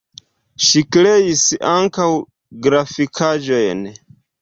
[0.67, 2.09] Ŝi kreis ankaŭ
[2.67, 3.89] grafikaĵojn.